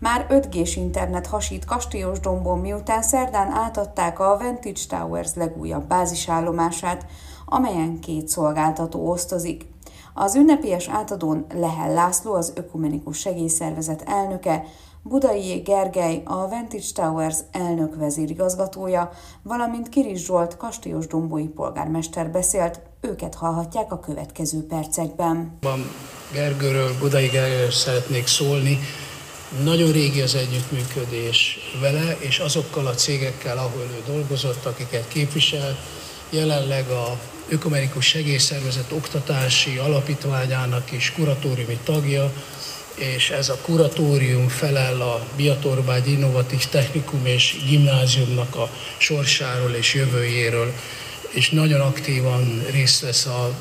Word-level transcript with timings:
Már 0.00 0.26
5G-s 0.30 0.76
internet 0.76 1.26
hasít 1.26 1.64
Kastélyos 1.64 2.20
dombon, 2.20 2.58
miután 2.58 3.02
szerdán 3.02 3.52
átadták 3.52 4.20
a 4.20 4.38
Vantage 4.38 4.80
Towers 4.88 5.34
legújabb 5.34 5.88
bázisállomását, 5.88 7.06
amelyen 7.44 8.00
két 8.00 8.28
szolgáltató 8.28 9.10
osztozik. 9.10 9.66
Az 10.14 10.34
ünnepélyes 10.34 10.88
átadón 10.88 11.46
Lehel 11.54 11.92
László, 11.92 12.34
az 12.34 12.52
Ökumenikus 12.54 13.18
Segélyszervezet 13.18 14.02
elnöke, 14.06 14.64
Budai 15.02 15.58
Gergely, 15.64 16.22
a 16.24 16.48
Vantage 16.48 16.92
Towers 16.94 17.38
elnök 17.52 17.96
vezérigazgatója, 17.96 19.10
valamint 19.42 19.88
Kiris 19.88 20.24
Zsolt, 20.24 20.56
Kastélyos 20.56 21.06
dombói 21.06 21.46
polgármester 21.46 22.30
beszélt, 22.30 22.80
őket 23.00 23.34
hallhatják 23.34 23.92
a 23.92 24.00
következő 24.00 24.66
percekben. 24.66 25.58
Gergőről, 26.32 26.90
Budai 27.00 27.26
Gergőről 27.26 27.70
szeretnék 27.70 28.26
szólni, 28.26 28.78
nagyon 29.64 29.92
régi 29.92 30.20
az 30.20 30.34
együttműködés 30.34 31.58
vele, 31.80 32.16
és 32.18 32.38
azokkal 32.38 32.86
a 32.86 32.94
cégekkel, 32.94 33.58
ahol 33.58 33.82
ő 33.82 34.12
dolgozott, 34.12 34.64
akiket 34.64 35.08
képvisel. 35.08 35.78
Jelenleg 36.30 36.88
a 36.88 37.18
Ökumenikus 37.48 38.06
Segélyszervezet 38.06 38.92
oktatási 38.92 39.76
alapítványának 39.76 40.92
is 40.92 41.12
kuratóriumi 41.12 41.78
tagja, 41.84 42.32
és 42.94 43.30
ez 43.30 43.48
a 43.48 43.58
kuratórium 43.62 44.48
felel 44.48 45.00
a 45.00 45.26
Biatorbágy 45.36 46.08
Innovatív 46.08 46.64
Technikum 46.64 47.26
és 47.26 47.56
Gimnáziumnak 47.68 48.56
a 48.56 48.70
sorsáról 48.96 49.70
és 49.70 49.94
jövőjéről, 49.94 50.72
és 51.30 51.50
nagyon 51.50 51.80
aktívan 51.80 52.64
részt 52.70 53.00
vesz 53.00 53.26
a 53.26 53.54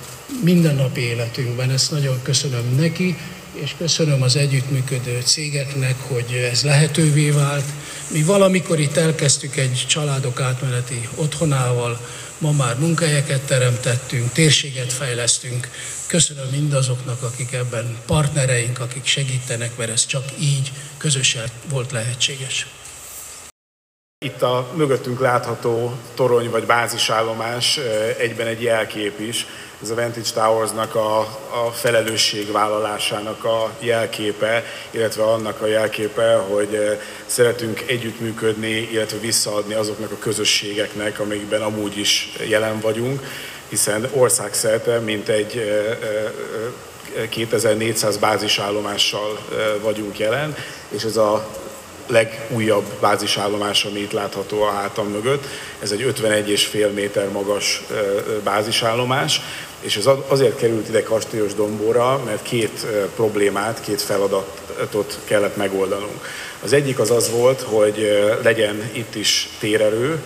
mindennapi 0.43 1.01
életünkben. 1.01 1.69
Ezt 1.69 1.91
nagyon 1.91 2.21
köszönöm 2.21 2.75
neki, 2.75 3.17
és 3.55 3.75
köszönöm 3.77 4.21
az 4.21 4.35
együttműködő 4.35 5.21
cégeknek, 5.21 5.95
hogy 6.01 6.47
ez 6.51 6.63
lehetővé 6.63 7.29
vált. 7.29 7.65
Mi 8.11 8.23
valamikor 8.23 8.79
itt 8.79 8.95
elkezdtük 8.95 9.55
egy 9.55 9.85
családok 9.87 10.41
átmeneti 10.41 11.09
otthonával, 11.15 11.99
ma 12.37 12.51
már 12.51 12.79
munkahelyeket 12.79 13.41
teremtettünk, 13.41 14.31
térséget 14.31 14.93
fejlesztünk. 14.93 15.69
Köszönöm 16.07 16.47
mindazoknak, 16.51 17.23
akik 17.23 17.53
ebben 17.53 17.97
partnereink, 18.05 18.79
akik 18.79 19.05
segítenek, 19.05 19.77
mert 19.77 19.91
ez 19.91 20.05
csak 20.05 20.23
így 20.39 20.71
közösen 20.97 21.47
volt 21.69 21.91
lehetséges. 21.91 22.67
Itt 24.25 24.41
a 24.41 24.71
mögöttünk 24.75 25.19
látható 25.19 25.95
torony 26.13 26.49
vagy 26.49 26.65
bázisállomás 26.65 27.79
egyben 28.17 28.47
egy 28.47 28.61
jelkép 28.61 29.19
is, 29.19 29.45
ez 29.85 29.91
a 29.91 29.95
Vantage 29.95 30.29
Towersnak 30.33 30.95
a, 30.95 31.19
a 31.65 31.71
felelősségvállalásának 31.73 33.43
a 33.43 33.71
jelképe, 33.79 34.63
illetve 34.91 35.23
annak 35.23 35.61
a 35.61 35.67
jelképe, 35.67 36.35
hogy 36.35 36.73
eh, 36.73 36.99
szeretünk 37.25 37.83
együttműködni, 37.87 38.89
illetve 38.91 39.17
visszaadni 39.17 39.73
azoknak 39.73 40.11
a 40.11 40.17
közösségeknek, 40.17 41.19
amikben 41.19 41.61
amúgy 41.61 41.97
is 41.97 42.33
jelen 42.47 42.79
vagyunk, 42.79 43.21
hiszen 43.69 44.09
országszerte 44.13 44.99
mint 44.99 45.29
egy 45.29 45.81
2400 47.29 48.17
bázisállomással 48.17 49.39
vagyunk 49.81 50.19
jelen, 50.19 50.55
és 50.89 51.03
ez 51.03 51.17
a 51.17 51.47
legújabb 52.07 52.85
bázisállomás, 53.01 53.85
ami 53.85 53.99
itt 53.99 54.11
látható 54.11 54.61
a 54.61 54.71
hátam 54.71 55.07
mögött. 55.07 55.45
Ez 55.81 55.91
egy 55.91 56.01
51,5 56.01 56.93
méter 56.93 57.31
magas 57.31 57.83
bázisállomás, 58.43 59.41
és 59.85 59.97
ez 59.97 60.09
azért 60.27 60.57
került 60.57 60.87
ide 60.87 61.03
Kastélyos 61.03 61.53
Dombóra, 61.53 62.21
mert 62.25 62.41
két 62.41 62.85
problémát, 63.15 63.81
két 63.81 64.01
feladatot 64.01 65.19
kellett 65.23 65.55
megoldanunk. 65.55 66.27
Az 66.63 66.73
egyik 66.73 66.99
az 66.99 67.11
az 67.11 67.31
volt, 67.31 67.61
hogy 67.61 68.25
legyen 68.43 68.89
itt 68.93 69.15
is 69.15 69.49
térerő, 69.59 70.21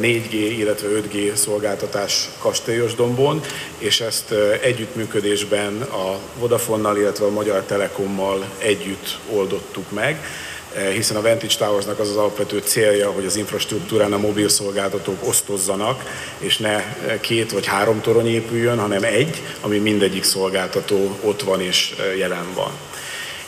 4G, 0.00 0.32
illetve 0.32 0.88
5G 0.88 1.34
szolgáltatás 1.34 2.28
Kastélyos 2.38 2.94
Dombon, 2.94 3.40
és 3.78 4.00
ezt 4.00 4.34
együttműködésben 4.62 5.82
a 5.82 6.18
Vodafonnal, 6.38 6.96
illetve 6.96 7.24
a 7.24 7.30
Magyar 7.30 7.62
Telekommal 7.62 8.44
együtt 8.58 9.18
oldottuk 9.30 9.90
meg. 9.90 10.24
Eh, 10.78 10.92
hiszen 10.92 11.16
a 11.16 11.22
Vantage 11.22 11.54
Towersnak 11.58 11.98
az 11.98 12.08
az 12.08 12.16
alapvető 12.16 12.58
célja, 12.58 13.10
hogy 13.10 13.24
az 13.24 13.36
infrastruktúrán 13.36 14.12
a 14.12 14.18
mobil 14.18 14.48
szolgáltatók 14.48 15.28
osztozzanak, 15.28 16.02
és 16.38 16.58
ne 16.58 16.74
eh, 16.74 17.18
két 17.20 17.52
vagy 17.52 17.66
három 17.66 18.00
torony 18.00 18.26
épüljön, 18.26 18.78
hanem 18.78 19.02
egy, 19.02 19.42
ami 19.60 19.78
mindegyik 19.78 20.24
szolgáltató 20.24 21.18
ott 21.22 21.42
van 21.42 21.60
és 21.60 21.94
eh, 21.98 22.18
jelen 22.18 22.54
van. 22.54 22.70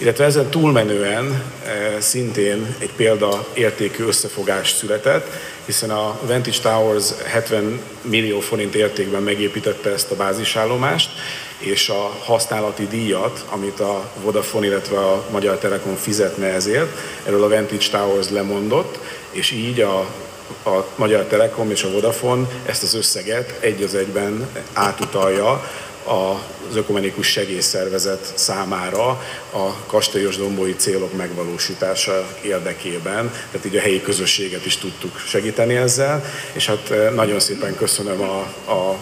Illetve 0.00 0.24
ezen 0.24 0.50
túlmenően 0.50 1.42
szintén 1.98 2.74
egy 2.78 2.92
példaértékű 2.96 4.04
összefogás 4.04 4.70
született, 4.70 5.26
hiszen 5.64 5.90
a 5.90 6.18
Vantage 6.26 6.58
Towers 6.62 7.04
70 7.24 7.80
millió 8.02 8.40
forint 8.40 8.74
értékben 8.74 9.22
megépítette 9.22 9.90
ezt 9.90 10.10
a 10.10 10.16
bázisállomást, 10.16 11.10
és 11.58 11.88
a 11.88 12.14
használati 12.18 12.86
díjat, 12.86 13.44
amit 13.50 13.80
a 13.80 14.10
Vodafone, 14.22 14.66
illetve 14.66 14.98
a 14.98 15.24
Magyar 15.30 15.58
Telekom 15.58 15.94
fizetne 15.94 16.46
ezért, 16.46 16.98
erről 17.26 17.44
a 17.44 17.48
Vantage 17.48 17.88
Towers 17.90 18.28
lemondott, 18.28 18.98
és 19.30 19.50
így 19.50 19.80
a 19.80 20.06
a 20.64 20.84
Magyar 20.96 21.24
Telekom 21.24 21.70
és 21.70 21.82
a 21.82 21.90
Vodafone 21.90 22.46
ezt 22.66 22.82
az 22.82 22.94
összeget 22.94 23.58
egy 23.60 23.82
az 23.82 23.94
egyben 23.94 24.48
átutalja 24.72 25.62
az 26.04 26.76
Ökumenikus 26.76 27.26
Segélyszervezet 27.26 28.32
számára 28.34 29.08
a 29.52 29.86
kastélyos 29.86 30.36
dombói 30.36 30.74
célok 30.74 31.16
megvalósítása 31.16 32.26
érdekében, 32.42 33.32
tehát 33.50 33.66
így 33.66 33.76
a 33.76 33.80
helyi 33.80 34.02
közösséget 34.02 34.66
is 34.66 34.76
tudtuk 34.76 35.18
segíteni 35.18 35.76
ezzel, 35.76 36.24
és 36.52 36.66
hát 36.66 36.90
eh, 36.90 37.10
nagyon 37.10 37.40
szépen 37.40 37.76
köszönöm 37.76 38.20
a, 38.20 38.38
a 38.72 38.96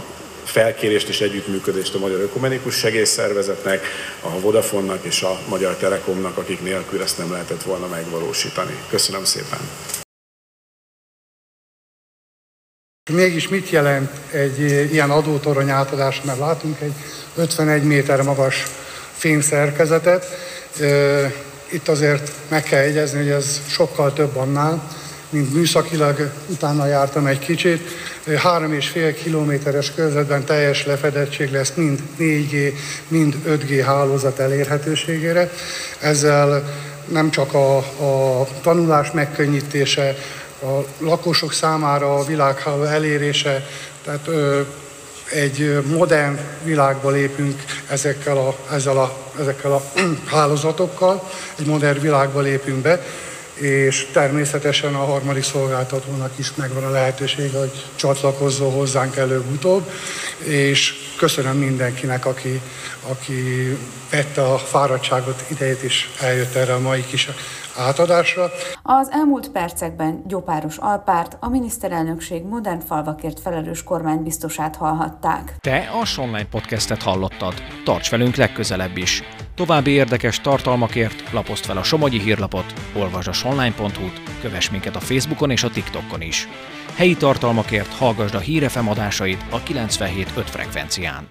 felkérést 0.45 1.09
és 1.09 1.21
együttműködést 1.21 1.95
a 1.95 1.99
Magyar 1.99 2.21
Ökumenikus 2.21 2.75
Segélyszervezetnek, 2.75 3.87
a 4.21 4.41
Vodafonnak 4.41 5.05
és 5.05 5.23
a 5.23 5.39
Magyar 5.49 5.77
Telekomnak, 5.77 6.37
akik 6.37 6.63
nélkül 6.63 7.03
ezt 7.03 7.19
nem 7.19 7.33
lehetett 7.33 7.63
volna 7.63 7.87
megvalósítani. 7.87 8.79
Köszönöm 8.91 9.25
szépen! 9.25 9.59
Mégis 13.09 13.49
mit 13.49 13.71
jelent 13.71 14.11
egy 14.31 14.61
ilyen 14.93 15.11
adótorony 15.11 15.71
átadás, 15.71 16.23
mert 16.25 16.39
látunk 16.39 16.81
egy 16.81 16.93
51 17.37 17.83
méter 17.83 18.23
magas 18.23 18.67
fényszerkezetet. 19.17 20.27
Itt 21.71 21.89
azért 21.89 22.33
meg 22.49 22.63
kell 22.63 22.83
jegyezni, 22.83 23.19
hogy 23.19 23.29
ez 23.29 23.61
sokkal 23.67 24.13
több 24.13 24.37
annál, 24.37 24.83
mint 25.31 25.55
műszakilag, 25.55 26.31
utána 26.47 26.87
jártam 26.87 27.27
egy 27.27 27.39
kicsit. 27.39 27.89
Három 28.37 28.73
és 28.73 28.89
fél 28.89 29.15
kilométeres 29.15 29.93
körzetben 29.95 30.45
teljes 30.45 30.87
lefedettség 30.87 31.51
lesz 31.51 31.73
mind 31.75 32.01
4G, 32.19 32.73
mind 33.09 33.35
5G 33.49 33.83
hálózat 33.85 34.39
elérhetőségére. 34.39 35.51
Ezzel 36.01 36.63
nem 37.05 37.31
csak 37.31 37.55
a, 37.55 37.77
a 37.79 38.47
tanulás 38.63 39.11
megkönnyítése, 39.11 40.17
a 40.63 40.85
lakosok 40.99 41.53
számára 41.53 42.15
a 42.15 42.25
világháló 42.25 42.83
elérése, 42.83 43.67
tehát 44.05 44.27
ö, 44.27 44.61
egy 45.31 45.83
modern 45.87 46.39
világba 46.65 47.11
lépünk 47.11 47.65
ezekkel 47.89 48.37
a, 48.37 48.57
ezzel 48.73 48.99
a, 48.99 49.17
ezekkel 49.41 49.73
a 49.73 49.83
hálózatokkal, 50.35 51.31
egy 51.59 51.67
modern 51.67 52.01
világba 52.01 52.41
lépünk 52.41 52.79
be, 52.83 53.03
és 53.55 54.07
természetesen 54.13 54.95
a 54.95 55.05
harmadik 55.05 55.45
szolgáltatónak 55.45 56.33
is 56.37 56.53
megvan 56.55 56.85
a 56.85 56.91
lehetőség, 56.91 57.53
hogy 57.55 57.85
csatlakozzon 57.95 58.73
hozzánk 58.73 59.17
előbb-utóbb, 59.17 59.91
és 60.45 60.95
köszönöm 61.19 61.57
mindenkinek, 61.57 62.27
aki, 62.27 62.61
aki 63.09 63.33
vette 64.11 64.43
a 64.43 64.59
fáradtságot, 64.59 65.45
idejét 65.51 65.83
is 65.83 66.11
eljött 66.21 66.55
erre 66.55 66.75
a 66.75 66.81
mai 66.81 67.05
kis 67.07 67.29
átadásra. 67.77 68.51
Az 68.83 69.11
elmúlt 69.11 69.51
percekben 69.51 70.23
Gyopáros 70.27 70.77
Alpárt, 70.77 71.37
a 71.41 71.49
miniszterelnökség 71.49 72.45
modern 72.45 72.81
falvakért 72.81 73.41
felelős 73.41 73.83
kormánybiztosát 73.83 74.77
hallhatták. 74.77 75.57
Te 75.61 75.91
a 76.01 76.05
Sonline 76.05 76.45
Podcastet 76.45 77.03
hallottad. 77.03 77.55
Tarts 77.85 78.11
velünk 78.11 78.37
legközelebb 78.37 78.97
is! 78.97 79.23
További 79.59 79.91
érdekes 79.91 80.41
tartalmakért 80.41 81.33
lapozd 81.33 81.65
fel 81.65 81.77
a 81.77 81.83
Somogyi 81.83 82.21
hírlapot, 82.21 82.73
olvasd 82.95 83.29
a 83.29 83.33
sonline.hu-t, 83.33 84.21
kövess 84.41 84.71
minket 84.71 84.97
a 84.97 85.01
Facebookon 85.01 85.51
és 85.51 85.63
a 85.63 85.71
TikTokon 85.71 86.23
is. 86.23 86.49
Helyi 86.95 87.17
tartalmakért 87.17 87.95
hallgasd 87.95 88.35
a 88.35 88.39
Hírefem 88.39 88.89
adásait 88.89 89.45
a 89.51 89.63
97.5 89.63 90.25
frekvencián. 90.45 91.29